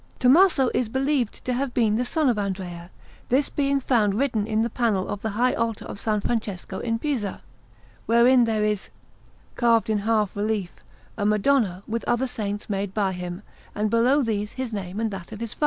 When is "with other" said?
11.87-12.25